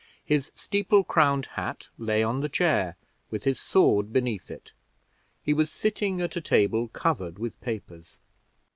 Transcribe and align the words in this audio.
His 0.25 0.51
steeple 0.55 1.03
crowned 1.03 1.45
hat 1.45 1.89
lay 1.99 2.23
on 2.23 2.39
the 2.41 2.49
chair, 2.49 2.97
with 3.29 3.43
his 3.43 3.59
sword 3.59 4.11
beneath 4.11 4.49
it. 4.49 4.73
He 5.43 5.53
was 5.53 5.69
sitting 5.69 6.19
at 6.23 6.35
a 6.35 6.41
table 6.41 6.87
covered 6.87 7.37
with 7.37 7.61
papers. 7.61 8.17